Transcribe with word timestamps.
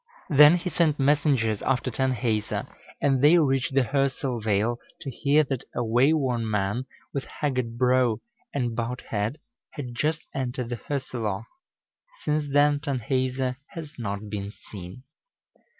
Then 0.31 0.57
he 0.57 0.71
sent 0.71 0.97
messengers 0.97 1.61
after 1.61 1.91
Tanhäuser, 1.91 2.67
and 2.99 3.21
they 3.23 3.37
reached 3.37 3.75
the 3.75 3.81
Hörsel 3.83 4.43
vale 4.43 4.79
to 5.01 5.11
hear 5.11 5.43
that 5.43 5.63
a 5.75 5.83
wayworn 5.83 6.49
man, 6.49 6.87
with 7.13 7.25
haggard 7.25 7.77
brow 7.77 8.17
and 8.51 8.75
bowed 8.75 9.01
head, 9.09 9.37
had 9.73 9.93
just 9.93 10.21
entered 10.33 10.69
the 10.69 10.77
Hörselloch. 10.77 11.43
Since 12.23 12.51
then 12.51 12.79
Tanhäuser 12.79 13.57
has 13.75 13.93
not 13.99 14.27
been 14.27 14.49
seen. 14.49 15.03